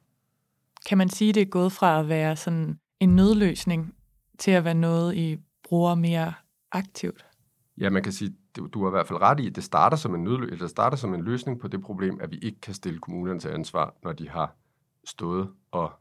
[0.89, 3.95] Kan man sige, at det er gået fra at være sådan en nødløsning
[4.39, 6.33] til at være noget, I bruger mere
[6.73, 7.27] aktivt?
[7.79, 10.15] Ja, man kan sige, du har i hvert fald ret i, at det starter som
[10.15, 12.99] en, nødlø- eller starter som en løsning på det problem, at vi ikke kan stille
[12.99, 14.55] kommunerne til ansvar, når de har
[15.05, 15.93] stået og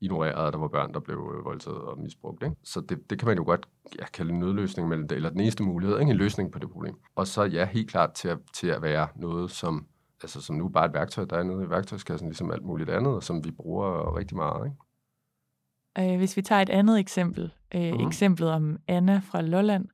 [0.00, 2.42] ignoreret, at der var børn, der blev øh, voldtaget og misbrugt.
[2.42, 2.56] Ikke?
[2.64, 6.00] Så det, det kan man jo godt ja, kalde en nødløsning, eller den eneste mulighed,
[6.00, 6.10] ikke?
[6.10, 6.94] en løsning på det problem.
[7.14, 9.86] Og så ja, helt klart til at, til at være noget, som,
[10.22, 13.14] altså, som nu bare et værktøj, der er nede i værktøjskassen, ligesom alt muligt andet,
[13.14, 14.66] og som vi bruger rigtig meget.
[14.66, 16.12] Ikke?
[16.12, 18.06] Øh, hvis vi tager et andet eksempel, øh, mm.
[18.06, 19.88] eksemplet om Anna fra Lolland,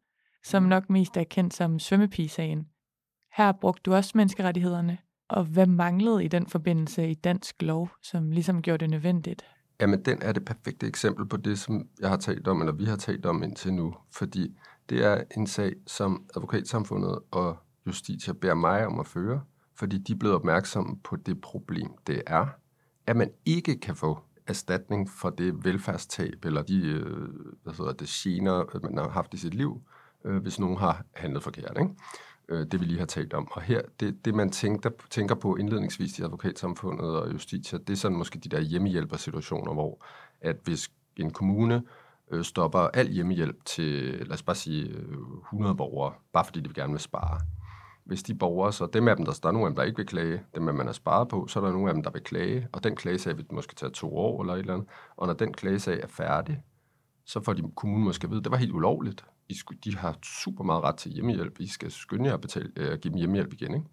[0.45, 2.67] som nok mest er kendt som svømmepigesagen.
[3.37, 4.99] Her brugte du også menneskerettighederne,
[5.29, 9.45] og hvad manglede i den forbindelse i dansk lov, som ligesom gjorde det nødvendigt?
[9.81, 12.85] Jamen, den er det perfekte eksempel på det, som jeg har talt om, eller vi
[12.85, 18.55] har talt om indtil nu, fordi det er en sag, som advokatsamfundet og Justitia beder
[18.55, 19.41] mig om at føre,
[19.77, 22.47] fordi de er blevet opmærksomme på det problem, det er,
[23.07, 27.29] at man ikke kan få erstatning for det velfærdstab, eller de øh,
[27.63, 29.83] hvad hedder det, gener, man har haft i sit liv,
[30.25, 31.77] øh, hvis nogen har handlet forkert.
[31.81, 31.95] Ikke?
[32.49, 33.49] Øh, det vi lige har talt om.
[33.53, 37.97] Og her, det, det man tænker, tænker på indledningsvis i advokatsamfundet og justitia, det er
[37.97, 40.05] sådan måske de der hjemmehjælpersituationer, hvor
[40.41, 41.83] at hvis en kommune
[42.31, 46.69] øh, stopper al hjemmehjælp til, lad os bare sige, øh, 100 borgere, bare fordi de
[46.69, 47.41] vil gerne vil spare.
[48.05, 49.97] Hvis de borgere, så dem af dem, der, der er nogle af dem, der ikke
[49.97, 52.23] vil klage, dem man har sparet på, så er der nogle af dem, der vil
[52.23, 54.89] klage, og den klagesag vil måske tage to år eller et eller andet.
[55.17, 56.63] Og når den klagesag er færdig,
[57.25, 59.25] så får de kommunen måske at vide, at det var helt ulovligt.
[59.51, 61.61] I skulle, de har super meget ret til hjemmehjælp.
[61.61, 63.75] I skal skynde jer at betale, øh, give dem hjemmehjælp igen.
[63.75, 63.87] Ikke?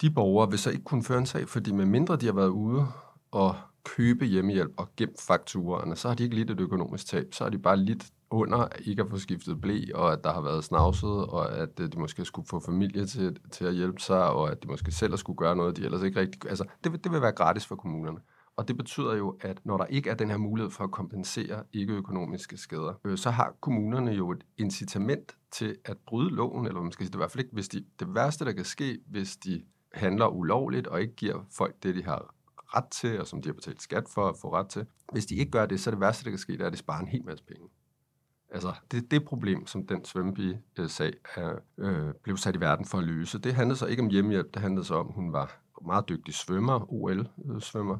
[0.00, 2.48] De borgere vil så ikke kunne føre en sag, fordi med mindre de har været
[2.48, 2.86] ude
[3.30, 7.26] og købe hjemmehjælp og gemt fakturerne, så har de ikke lidt et økonomisk tab.
[7.32, 10.32] Så har de bare lidt under at ikke at få skiftet blæ, og at der
[10.32, 14.00] har været snavset, og at øh, de måske skulle få familie til, til at hjælpe
[14.00, 16.50] sig, og at de måske selv skulle gøre noget, de ellers ikke rigtig...
[16.50, 18.18] Altså, det, det vil være gratis for kommunerne.
[18.58, 21.64] Og det betyder jo, at når der ikke er den her mulighed for at kompensere
[21.72, 26.92] ikke-økonomiske skader, øh, så har kommunerne jo et incitament til at bryde loven, eller man
[26.92, 28.98] skal sige, det er i hvert fald ikke, hvis de, det værste, der kan ske,
[29.06, 29.62] hvis de
[29.94, 32.34] handler ulovligt og ikke giver folk det, de har
[32.76, 34.86] ret til, og som de har betalt skat for at få ret til.
[35.12, 36.72] Hvis de ikke gør det, så er det værste, der kan ske, det er, at
[36.72, 37.68] de sparer en hel masse penge.
[38.50, 41.44] Altså, det, det problem, som den svømmepige-sag øh,
[41.78, 44.62] øh, blev sat i verden for at løse, det handlede så ikke om hjemmehjælp, det
[44.62, 47.98] handlede så om, at hun var meget dygtig svømmer, OL-svømmer,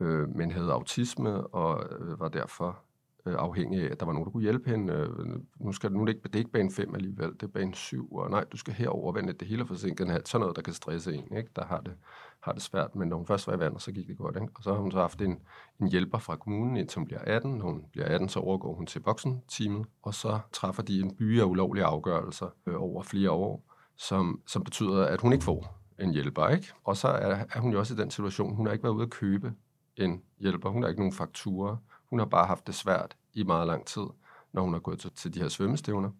[0.00, 2.78] øh, men havde autisme og øh, var derfor
[3.26, 4.92] øh, afhængig af, at der var nogen, der kunne hjælpe hende.
[4.92, 5.26] Øh,
[5.60, 7.74] nu, skal, nu er det, ikke, det er ikke bane 5 alligevel, det er bane
[7.74, 10.22] 7, og nej, du skal herover vende det hele forsinket.
[10.24, 11.50] Sådan noget, der kan stresse en, ikke?
[11.56, 11.94] der har det,
[12.40, 12.96] har det svært.
[12.96, 14.36] Men når hun først var i vandet, så gik det godt.
[14.36, 14.48] Ikke?
[14.54, 15.38] Og så har hun så haft en,
[15.80, 17.50] en hjælper fra kommunen, indtil hun bliver 18.
[17.50, 21.40] Når hun bliver 18, så overgår hun til voksenteamet, og så træffer de en by
[21.40, 23.64] af ulovlige afgørelser øh, over flere år,
[23.96, 26.72] som, som betyder, at hun ikke får en hjælper, ikke?
[26.84, 29.02] Og så er, er hun jo også i den situation, hun har ikke været ude
[29.02, 29.52] at købe
[30.04, 30.70] en hjælper.
[30.70, 31.76] Hun har ikke nogen fakturer.
[32.10, 34.06] Hun har bare haft det svært i meget lang tid,
[34.52, 36.10] når hun har gået til, til de her svømmestævner.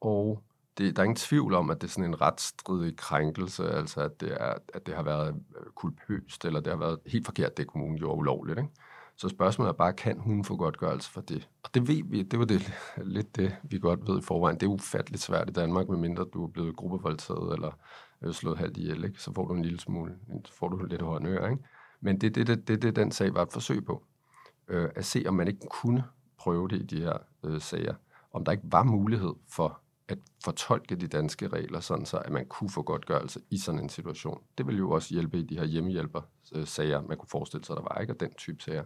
[0.00, 0.42] Og
[0.78, 4.20] det, der er ingen tvivl om, at det er sådan en retsstridig krænkelse, altså at
[4.20, 7.66] det, er, at det har været øh, kulpøst, eller det har været helt forkert, det
[7.66, 8.58] kommunen gjorde ulovligt.
[8.58, 8.70] Ikke?
[9.16, 11.48] Så spørgsmålet er bare, kan hun få godtgørelse for det?
[11.62, 12.72] Og det ved vi, det var det,
[13.16, 14.60] lidt det, vi godt ved i forvejen.
[14.60, 17.78] Det er ufatteligt svært i Danmark, medmindre du er blevet gruppevoldtaget eller
[18.22, 19.22] øh, slået halvt ihjel, ikke?
[19.22, 21.62] så får du en lille smule, så får du lidt håndør, ikke?
[22.04, 24.04] Men det er det, det, det, det, den sag var et forsøg på.
[24.68, 26.04] Øh, at se, om man ikke kunne
[26.38, 27.94] prøve det i de her øh, sager.
[28.32, 32.46] Om der ikke var mulighed for at fortolke de danske regler, sådan så at man
[32.46, 34.42] kunne få godtgørelse i sådan en situation.
[34.58, 38.00] Det ville jo også hjælpe i de her hjemmehjælper-sager, man kunne forestille sig, der var
[38.00, 38.84] ikke, og den type sager.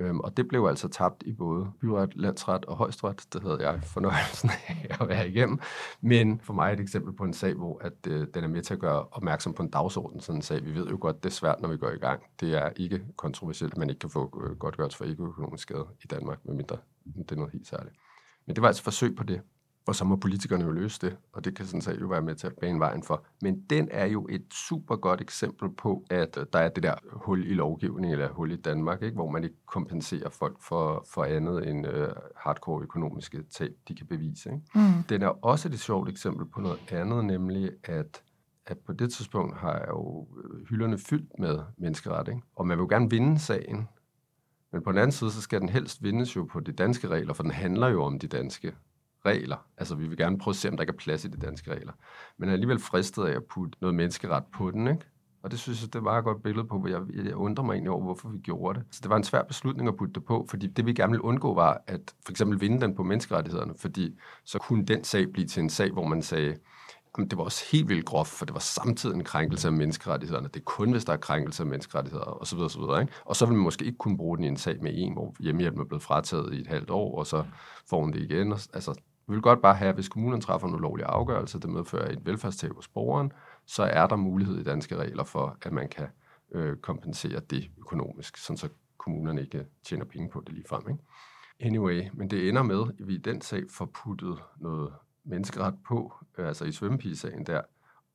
[0.00, 3.26] Øhm, og det blev altså tabt i både byret, landsret og højstret.
[3.32, 5.58] Det havde jeg fornøjelsen af at være igennem.
[6.00, 8.62] Men for mig er et eksempel på en sag, hvor at, øh, den er med
[8.62, 10.20] til at gøre opmærksom på en dagsorden.
[10.20, 10.64] Sådan en sag.
[10.64, 12.22] Vi ved jo godt, det er svært, når vi går i gang.
[12.40, 16.06] Det er ikke kontroversielt, at man ikke kan få øh, godtgørelse for ikke-økonomisk skade i
[16.06, 17.94] Danmark, medmindre det er noget helt særligt.
[18.46, 19.40] Men det var altså forsøg på det
[19.86, 22.34] og så må politikerne jo løse det, og det kan sådan set jo være med
[22.34, 23.24] til at bane vejen for.
[23.42, 26.94] Men den er jo et super godt eksempel på, at øh, der er det der
[27.12, 29.14] hul i lovgivningen, eller hul i Danmark, ikke?
[29.14, 34.06] hvor man ikke kompenserer folk for, for andet end uh, hardcore økonomiske tab, de kan
[34.06, 34.50] bevise.
[34.50, 34.62] Ikke?
[34.74, 35.02] Mm.
[35.08, 38.22] Den er også et sjovt eksempel på noget andet, nemlig at
[38.66, 42.40] at på det tidspunkt har jeg jo øh, hylderne fyldt med menneskeret, ikke?
[42.56, 43.88] og man vil jo gerne vinde sagen,
[44.72, 47.34] men på den anden side, så skal den helst vindes jo på de danske regler,
[47.34, 48.74] for den handler jo om de danske
[49.26, 49.56] regler.
[49.76, 51.70] Altså, vi vil gerne prøve at se, om der ikke er plads i de danske
[51.70, 51.92] regler.
[52.38, 55.06] Men er alligevel fristet af at putte noget menneskeret på den, ikke?
[55.42, 57.72] Og det synes jeg, det var et godt billede på, hvor jeg, jeg undrer mig
[57.72, 58.86] egentlig over, hvorfor vi gjorde det.
[58.90, 61.24] Så det var en svær beslutning at putte det på, fordi det vi gerne ville
[61.24, 65.46] undgå var, at for eksempel vinde den på menneskerettighederne, fordi så kunne den sag blive
[65.46, 66.56] til en sag, hvor man sagde,
[67.18, 70.48] jamen, det var også helt vildt groft, for det var samtidig en krænkelse af menneskerettighederne.
[70.48, 72.58] Det er kun, hvis der er krænkelse af menneskerettigheder, osv.
[72.58, 73.00] videre.
[73.00, 73.12] Ikke?
[73.24, 75.34] Og så vil man måske ikke kunne bruge den i en sag med en, hvor
[75.40, 77.44] hjemmehjælpen er blevet frataget i et halvt år, og så
[77.90, 78.52] får hun det igen.
[78.52, 78.94] Altså,
[79.26, 82.26] vi vil godt bare have, at hvis kommunen træffer en ulovlig afgørelse, der medfører et
[82.26, 83.32] velfærdstab hos borgeren,
[83.66, 86.06] så er der mulighed i danske regler for, at man kan
[86.52, 90.88] øh, kompensere det økonomisk, sådan så kommunerne ikke øh, tjener penge på det ligefrem.
[90.88, 91.02] Ikke?
[91.60, 94.92] Anyway, men det ender med, at vi i den sag får puttet noget
[95.24, 97.60] menneskeret på, øh, altså i svømmepigesagen der,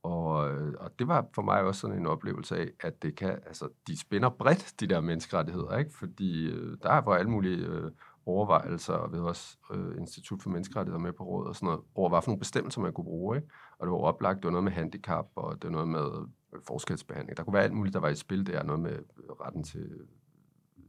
[0.04, 3.30] og, øh, og det var for mig også sådan en oplevelse af, at det kan,
[3.30, 5.92] altså, de spænder bredt, de der menneskerettigheder, ikke?
[5.94, 7.92] fordi øh, der er for alle mulige øh,
[8.30, 11.82] overvejelser, og vi havde også øh, Institut for Menneskerettigheder med på råd og sådan noget,
[11.96, 13.38] over hvad for nogle bestemmelser man kunne bruge.
[13.38, 13.48] Ikke?
[13.80, 16.60] Og det var oplagt, det var noget med handicap, og det var noget med øh,
[16.68, 17.38] forskelsbehandling.
[17.38, 19.90] Der kunne være alt muligt, der var i spil der, noget med øh, retten til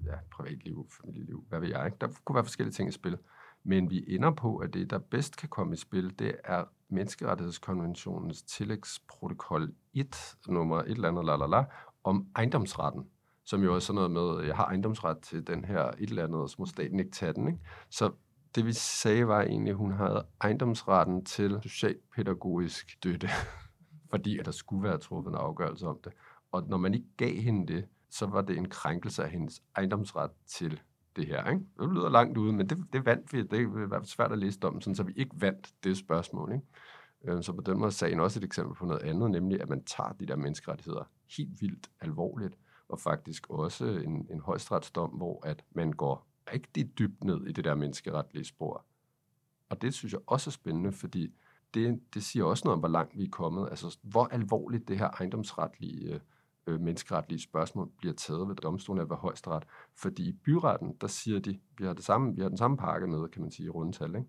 [0.07, 1.87] ja, privatliv, familieliv, hvad ved jeg.
[1.87, 1.99] Ikke?
[2.01, 3.19] Der kunne være forskellige ting i spil.
[3.63, 8.43] Men vi ender på, at det, der bedst kan komme i spil, det er Menneskerettighedskonventionens
[8.43, 11.65] tillægsprotokol 1, nummer et eller andet, la, la, la,
[12.05, 13.05] om ejendomsretten
[13.51, 16.41] som jo er sådan noget med, jeg har ejendomsret til den her et eller andet,
[16.41, 17.47] og så må staten ikke tage den.
[17.47, 17.59] Ikke?
[17.91, 18.11] Så
[18.55, 23.29] det vi sagde var egentlig, at hun havde ejendomsretten til socialpædagogisk støtte,
[24.11, 26.13] fordi at der skulle være truffet en afgørelse om det.
[26.53, 30.31] Og når man ikke gav hende det, så var det en krænkelse af hendes ejendomsret
[30.47, 30.81] til
[31.17, 31.51] det her.
[31.51, 31.65] Ikke?
[31.81, 33.43] Det lyder langt ude, men det, det vandt vi.
[33.43, 36.53] Det var svært at læse om, sådan, så vi ikke vandt det spørgsmål.
[36.53, 37.37] Ikke?
[37.37, 39.69] Øh, så på den måde er sagen også et eksempel på noget andet, nemlig at
[39.69, 42.55] man tager de der menneskerettigheder helt vildt alvorligt
[42.91, 47.65] og faktisk også en, en højstretsdom, hvor at man går rigtig dybt ned i det
[47.65, 48.85] der menneskeretlige spor.
[49.69, 51.35] Og det synes jeg også er spændende, fordi
[51.75, 53.69] det, det siger også noget om, hvor langt vi er kommet.
[53.71, 56.21] Altså, hvor alvorligt det her ejendomsretlige, øh,
[56.67, 59.65] øh menneskeretlige spørgsmål bliver taget ved domstolen af ved højesteret.
[59.97, 63.07] Fordi i byretten, der siger de, vi har, det samme, vi har den samme pakke
[63.07, 64.09] med, kan man sige, i rundtal.
[64.09, 64.29] Ikke?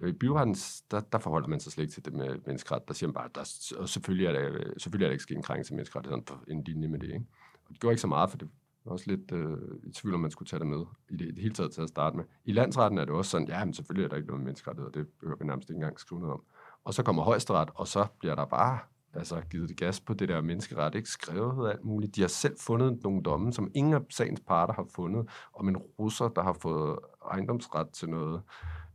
[0.00, 0.56] Øh, I byretten,
[0.90, 2.88] der, der forholder man sig slet ikke til det med menneskeret.
[2.88, 5.36] Der siger man bare, der, og selvfølgelig er, der, øh, selvfølgelig er der ikke sket
[5.36, 7.08] en krænkelse af menneskeret, sådan en linje med det.
[7.08, 7.26] Ikke?
[7.72, 8.48] Det gjorde ikke så meget, for det
[8.84, 11.30] var også lidt øh, i tvivl, om man skulle tage det med i det, i
[11.30, 12.24] det hele taget til at starte med.
[12.44, 15.06] I landsretten er det også sådan, ja, men selvfølgelig er der ikke noget menneskerettighed, det
[15.20, 16.42] behøver vi nærmest ikke engang skrive noget om.
[16.84, 18.78] Og så kommer højesteret, og så bliver der bare
[19.14, 22.16] altså, givet det gas på det der menneskeret, ikke skrevet alt muligt.
[22.16, 25.76] De har selv fundet nogle domme, som ingen af sagens parter har fundet, om en
[25.76, 26.98] russer, der har fået
[27.30, 28.42] ejendomsret til noget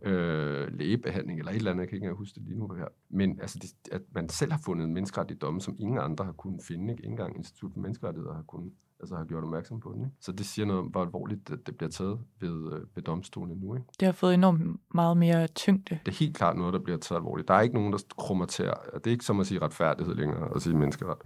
[0.02, 2.88] øh, lægebehandling eller et eller andet, jeg kan ikke huske det lige nu her.
[3.10, 6.32] Men altså, de, at man selv har fundet en menneskerettig domme, som ingen andre har
[6.32, 7.06] kunnet finde, ikke?
[7.06, 10.02] Engang Institut for Menneskerettigheder har kunnet altså har gjort opmærksom på den.
[10.02, 10.16] Ikke?
[10.20, 13.58] Så det siger noget om, hvor alvorligt det, det bliver taget ved, øh, ved domstolen
[13.58, 13.76] nu.
[13.76, 13.88] Ikke?
[14.00, 16.00] Det har fået enormt meget mere tyngde.
[16.06, 17.48] Det er helt klart noget, der bliver taget alvorligt.
[17.48, 18.66] Der er ikke nogen, der krummer til.
[18.94, 21.18] Det er ikke som at sige retfærdighed længere, at sige menneskeret.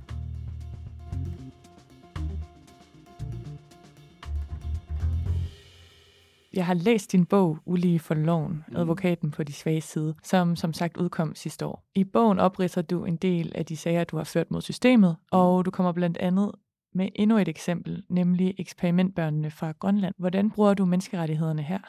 [6.59, 10.73] Jeg har læst din bog, Ulige for loven, advokaten på de svage side, som som
[10.73, 11.83] sagt udkom sidste år.
[11.95, 15.65] I bogen opridser du en del af de sager, du har ført mod systemet, og
[15.65, 16.51] du kommer blandt andet
[16.93, 20.15] med endnu et eksempel, nemlig eksperimentbørnene fra Grønland.
[20.17, 21.79] Hvordan bruger du menneskerettighederne her?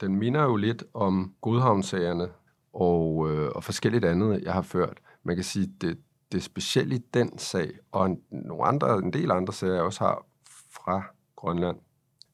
[0.00, 2.28] Den minder jo lidt om godhavnsagerne
[2.72, 4.98] og, øh, og forskelligt andet, jeg har ført.
[5.22, 5.98] Man kan sige, det,
[6.32, 10.04] det specielle i den sag, og en, nogle andre, en del andre sager, jeg også
[10.04, 10.26] har
[10.70, 11.02] fra
[11.36, 11.76] Grønland,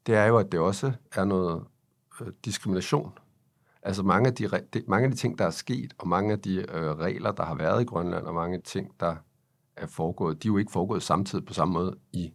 [0.07, 1.63] det er jo, at det også er noget
[2.21, 3.13] øh, diskrimination.
[3.83, 6.39] Altså mange af, de, de, mange af de ting, der er sket, og mange af
[6.39, 9.15] de øh, regler, der har været i Grønland, og mange ting, der
[9.75, 12.33] er foregået, de er jo ikke foregået samtidig på samme måde i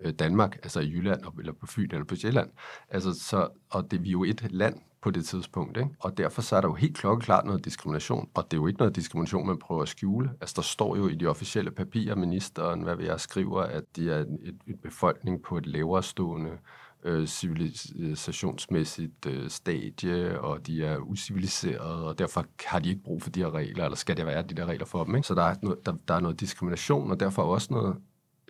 [0.00, 2.50] øh, Danmark, altså i Jylland, eller på Fyn, eller på Sjælland.
[2.88, 5.90] Altså, så, og det, vi er jo et land på det tidspunkt, ikke?
[6.00, 8.78] og derfor så er der jo helt klokkeklart noget diskrimination, og det er jo ikke
[8.78, 10.30] noget diskrimination, man prøver at skjule.
[10.40, 14.10] Altså, der står jo i de officielle papirer, ministeren, hvad vi jeg skriver, at de
[14.10, 16.58] er et, et befolkning på et lavere stående øh,
[17.06, 23.30] Øh, civilisationsmæssigt øh, stadie, og de er usiviliserede, og derfor har de ikke brug for
[23.30, 25.14] de her regler, eller skal det være de der regler for dem.
[25.14, 25.28] Ikke?
[25.28, 27.96] Så der er, noget, der, der er noget diskrimination, og derfor også noget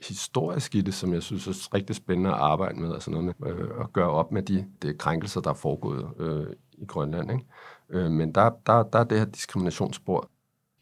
[0.09, 3.51] historisk i det, som jeg synes er rigtig spændende at arbejde med, altså noget med
[3.51, 7.33] øh, at gøre op med de, de krænkelser, der er foregået øh, i Grønland.
[7.33, 7.45] Ikke?
[7.90, 10.29] Øh, men der, der, der er det her diskriminationsspor.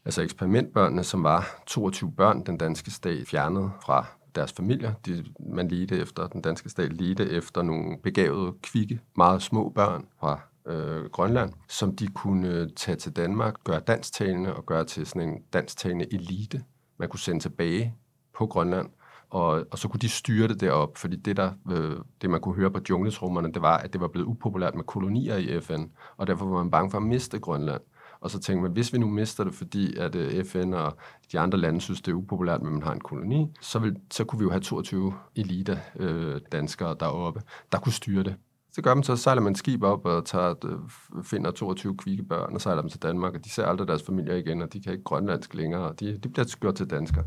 [0.05, 4.93] Altså eksperimentbørnene, som var 22 børn, den danske stat fjernede fra deres familier.
[5.05, 10.05] De, man ledte efter, den danske stat ledte efter nogle begavede, kvikke, meget små børn
[10.19, 15.05] fra øh, Grønland, som de kunne øh, tage til Danmark, gøre dansktalende og gøre til
[15.05, 16.63] sådan en dansktalende elite,
[16.97, 17.95] man kunne sende tilbage
[18.37, 18.89] på Grønland.
[19.29, 22.55] Og, og så kunne de styre det derop, fordi det, der, øh, det man kunne
[22.55, 25.83] høre på jungletrummerne, det var, at det var blevet upopulært med kolonier i FN,
[26.17, 27.81] og derfor var man bange for at miste Grønland.
[28.23, 30.97] Og så tænkte man, hvis vi nu mister det, fordi at øh, FN og
[31.31, 34.23] de andre lande synes, det er upopulært, men man har en koloni, så, vil, så
[34.23, 38.35] kunne vi jo have 22 elite øh, danskere deroppe, der kunne styre det.
[38.71, 42.53] Så gør man så, sejler man skib op og tager, øh, finder 22 kvikke børn
[42.53, 44.91] og sejler dem til Danmark, og de ser aldrig deres familier igen, og de kan
[44.91, 47.25] ikke grønlandsk længere, og de, de bliver gjort til danskere.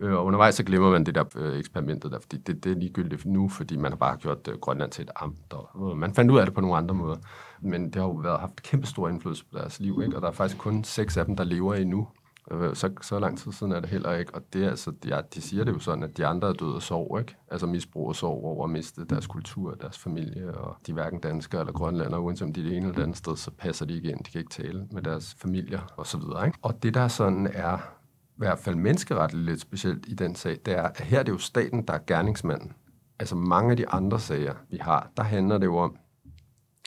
[0.00, 3.26] Øh, og undervejs så glemmer man det der eksperimentet der, fordi det, det er ligegyldigt
[3.26, 6.46] nu, fordi man har bare gjort Grønland til et amt, og man fandt ud af
[6.46, 7.16] det på nogle andre måder.
[7.66, 10.16] Men det har jo været, haft kæmpe stor indflydelse på deres liv, ikke?
[10.16, 12.08] og der er faktisk kun seks af dem, der lever endnu.
[12.50, 15.22] Øh, så, så lang tid siden er det heller ikke, og det er, altså, de,
[15.34, 17.36] de siger det jo sådan, at de andre er døde af sorg, ikke?
[17.50, 21.20] Altså misbrug og sorg over at miste deres kultur, deres familie, og de er hverken
[21.20, 23.94] danskere eller grønlandere, uanset om de er det ene eller andet sted, så passer de
[23.94, 26.58] ikke ind, de kan ikke tale med deres familier og så videre, ikke?
[26.62, 30.74] Og det der sådan er i hvert fald menneskeretligt lidt specielt i den sag, det
[30.74, 32.72] er, at her er det jo staten, der er gerningsmanden.
[33.18, 35.96] Altså mange af de andre sager, vi har, der handler det jo om,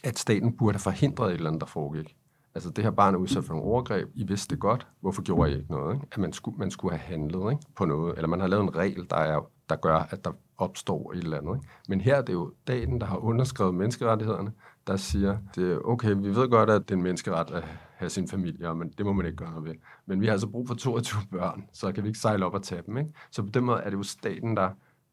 [0.03, 2.15] at staten burde have forhindret et eller andet, der foregik.
[2.55, 5.51] Altså det her barn er udsat for nogle overgreb, I vidste det godt, hvorfor gjorde
[5.51, 5.95] I ikke noget?
[5.95, 6.07] Ikke?
[6.11, 7.63] At man skulle, man skulle have handlet ikke?
[7.75, 11.11] på noget, eller man har lavet en regel, der, er, der gør, at der opstår
[11.11, 11.55] et eller andet.
[11.55, 11.67] Ikke?
[11.87, 14.51] Men her er det jo staten, der har underskrevet menneskerettighederne,
[14.87, 17.63] der siger, det er okay, vi ved godt, at det er en menneskeret at
[17.95, 19.73] have sin familie, men det må man ikke gøre noget ved.
[20.05, 22.63] Men vi har altså brug for 22 børn, så kan vi ikke sejle op og
[22.63, 22.97] tage dem.
[22.97, 23.09] Ikke?
[23.31, 24.69] Så på den måde er det jo staten, der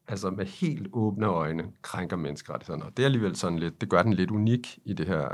[0.07, 2.85] altså med helt åbne øjne krænker menneskerettighederne.
[2.85, 5.29] Og det er alligevel sådan lidt, det gør den lidt unik i det her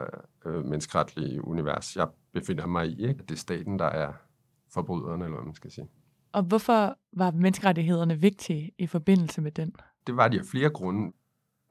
[0.46, 3.08] øh, menneskeretlige univers, jeg befinder mig i.
[3.08, 3.24] Ikke?
[3.24, 4.14] Det er staten, der er
[4.74, 5.88] forbryderne, eller hvad man skal sige.
[6.32, 9.76] Og hvorfor var menneskerettighederne vigtige i forbindelse med den?
[10.08, 11.14] Det var de af flere grunde.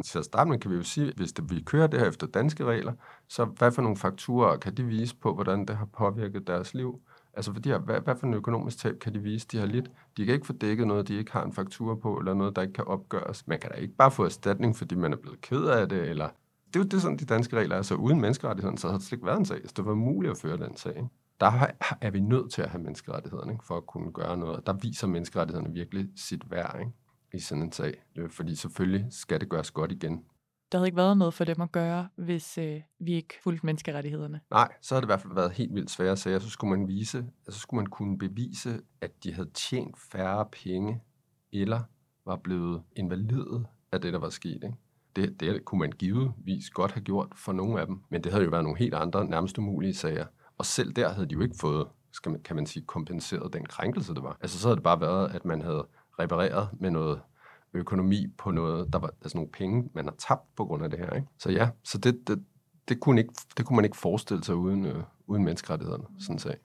[0.04, 2.26] Til at starte med kan vi jo sige, hvis det, vi kører det her efter
[2.26, 2.92] danske regler,
[3.28, 7.00] så hvad for nogle fakturer kan de vise på, hvordan det har påvirket deres liv?
[7.34, 9.90] Altså, for de hvad, hvad for en økonomisk tab kan de vise, de har lidt?
[10.16, 12.62] De kan ikke få dækket noget, de ikke har en faktura på, eller noget, der
[12.62, 13.46] ikke kan opgøres.
[13.46, 16.28] Man kan da ikke bare få erstatning, fordi man er blevet ked af det, eller...
[16.66, 17.82] Det er jo det, sådan de danske regler er.
[17.82, 19.60] Så uden menneskerettighederne, så har det slet ikke været en sag.
[19.64, 20.96] Så det var muligt at føre den sag.
[20.96, 21.08] Ikke?
[21.40, 21.66] Der
[22.00, 23.64] er vi nødt til at have menneskerettighederne, ikke?
[23.64, 24.66] for at kunne gøre noget.
[24.66, 26.92] Der viser menneskerettighederne virkelig sit værd ikke?
[27.34, 28.02] i sådan en sag.
[28.16, 30.24] Øh, fordi selvfølgelig skal det gøres godt igen
[30.72, 34.40] der havde ikke været noget for dem at gøre, hvis øh, vi ikke fulgte menneskerettighederne.
[34.50, 36.38] Nej, så har det i hvert fald været helt vildt svære sager.
[36.38, 41.02] Så skulle man vise, altså skulle man kunne bevise, at de havde tjent færre penge,
[41.52, 41.80] eller
[42.26, 44.54] var blevet invalidet af det, der var sket.
[44.64, 44.74] Ikke?
[45.16, 48.44] Det, det kunne man givetvis godt have gjort for nogle af dem, men det havde
[48.44, 50.26] jo været nogle helt andre, nærmest umulige sager.
[50.58, 53.66] Og selv der havde de jo ikke fået, skal man, kan man sige, kompenseret den
[53.66, 54.38] krænkelse, det var.
[54.40, 55.86] Altså så havde det bare været, at man havde
[56.18, 57.20] repareret med noget
[57.74, 60.98] økonomi på noget, der var altså nogle penge, man har tabt på grund af det
[60.98, 61.10] her.
[61.10, 61.28] Ikke?
[61.38, 62.44] Så ja, så det, det,
[62.88, 66.56] det, kunne, ikke, det kunne man ikke forestille sig uden, øh, uden menneskerettighederne, sådan sag.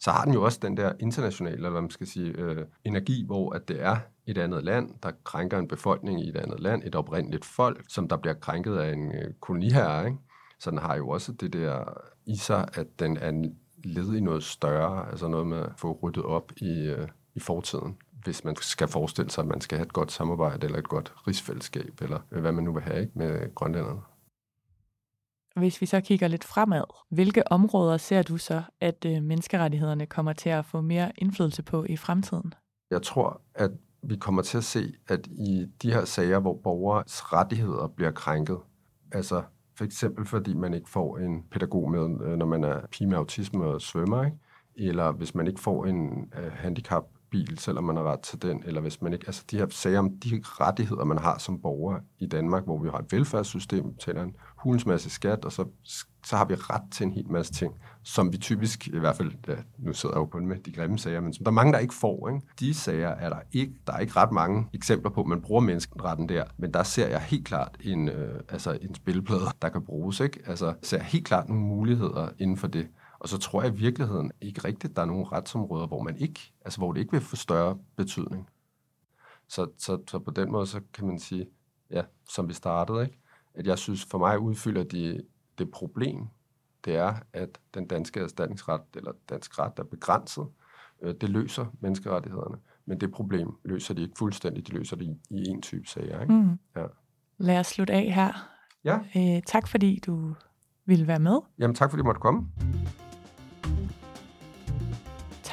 [0.00, 3.24] Så har den jo også den der internationale, eller hvad man skal sige, øh, energi,
[3.26, 6.82] hvor at det er et andet land, der krænker en befolkning i et andet land,
[6.84, 10.06] et oprindeligt folk, som der bliver krænket af en øh, koloniherre.
[10.06, 10.18] Ikke?
[10.60, 11.84] Så den har jo også det der
[12.26, 13.48] i sig, at den er
[13.84, 17.96] led i noget større, altså noget med at få ryddet op i, øh, i fortiden
[18.24, 21.12] hvis man skal forestille sig, at man skal have et godt samarbejde, eller et godt
[21.26, 24.00] rigsfællesskab, eller hvad man nu vil have ikke, med grønlænderne.
[25.56, 30.32] Hvis vi så kigger lidt fremad, hvilke områder ser du så, at øh, menneskerettighederne kommer
[30.32, 32.54] til at få mere indflydelse på i fremtiden?
[32.90, 33.70] Jeg tror, at
[34.02, 38.58] vi kommer til at se, at i de her sager, hvor borgers rettigheder bliver krænket,
[39.12, 39.42] altså
[39.76, 43.16] for eksempel fordi man ikke får en pædagog med, øh, når man er pige med
[43.16, 44.36] autisme og svømmer, ikke?
[44.76, 48.62] eller hvis man ikke får en uh, handicap bil, selvom man har ret til den,
[48.66, 51.98] eller hvis man ikke, altså de her sager om de rettigheder, man har som borger
[52.18, 55.64] i Danmark, hvor vi har et velfærdssystem, tæller en hulens masse skat, og så,
[56.26, 59.32] så har vi ret til en hel masse ting, som vi typisk, i hvert fald,
[59.48, 61.72] ja, nu sidder jeg jo på med de grimme sager, men som der er mange,
[61.72, 62.28] der ikke får.
[62.28, 62.46] Ikke?
[62.60, 65.60] De sager er der ikke, der er ikke ret mange eksempler på, at man bruger
[65.60, 69.84] menneskeretten der, men der ser jeg helt klart en, øh, altså en spilplade, der kan
[69.84, 70.20] bruges.
[70.20, 70.40] Ikke?
[70.46, 72.88] Altså ser jeg helt klart nogle muligheder inden for det.
[73.22, 76.16] Og så tror jeg i virkeligheden ikke rigtigt, at der er nogle retsområder, hvor man
[76.16, 78.48] ikke, altså hvor det ikke vil få større betydning.
[79.48, 81.48] Så, så, så på den måde, så kan man sige,
[81.90, 83.18] ja, som vi startede, ikke?
[83.54, 85.22] at jeg synes, for mig udfylder de
[85.58, 86.26] det problem,
[86.84, 90.46] det er, at den danske erstatningsret, eller dansk ret, er begrænset.
[91.02, 92.56] Øh, det løser menneskerettighederne,
[92.86, 94.66] men det problem løser de ikke fuldstændigt.
[94.66, 96.20] De løser det i, i en type sager.
[96.20, 96.32] Ikke?
[96.32, 96.58] Mm.
[96.76, 96.86] Ja.
[97.38, 98.48] Lad os slutte af her.
[98.84, 98.98] Ja.
[99.16, 100.34] Øh, tak fordi du
[100.86, 101.38] ville være med.
[101.58, 102.48] Jamen tak fordi du måtte komme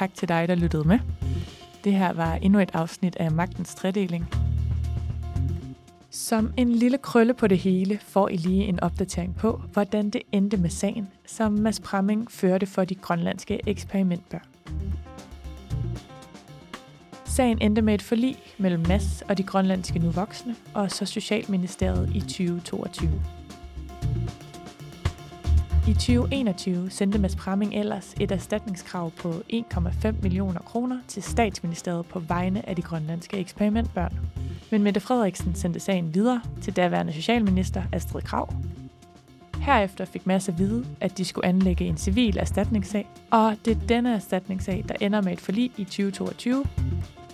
[0.00, 0.98] tak til dig, der lyttede med.
[1.84, 4.28] Det her var endnu et afsnit af Magtens Tredeling.
[6.10, 10.22] Som en lille krølle på det hele får I lige en opdatering på, hvordan det
[10.32, 14.46] endte med sagen, som Mads Pramming førte for de grønlandske eksperimentbørn.
[17.24, 22.10] Sagen endte med et forlig mellem Mads og de grønlandske nu voksne, og så Socialministeriet
[22.14, 23.39] i 2022.
[25.90, 32.18] I 2021 sendte Mads Pramming ellers et erstatningskrav på 1,5 millioner kroner til statsministeriet på
[32.18, 34.18] vegne af de grønlandske eksperimentbørn.
[34.70, 38.54] Men Mette Frederiksen sendte sagen videre til daværende socialminister Astrid Krav.
[39.60, 43.86] Herefter fik Mads at vide, at de skulle anlægge en civil erstatningssag, og det er
[43.86, 46.64] denne erstatningssag, der ender med et forlig i 2022.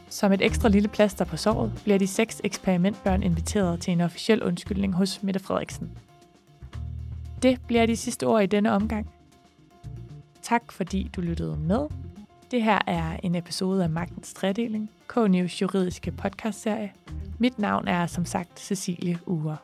[0.09, 4.43] Som et ekstra lille plaster på såret bliver de seks eksperimentbørn inviteret til en officiel
[4.43, 5.91] undskyldning hos Mette Frederiksen.
[7.43, 9.11] Det bliver de sidste ord i denne omgang.
[10.43, 11.87] Tak fordi du lyttede med.
[12.51, 16.93] Det her er en episode af Magtens Tredeling, K-News juridiske podcastserie.
[17.39, 19.57] Mit navn er som sagt Cecilie Ure.